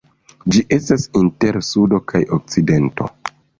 [0.55, 3.15] Ĝi estas inter Sudo kaj Okcidento.